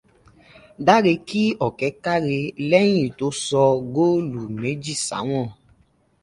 [0.87, 3.63] Dáre kí Ọ̀kẹ́ káre lẹ́yìn tó sọ
[3.93, 5.47] góòlò méjì sáwọ̀n.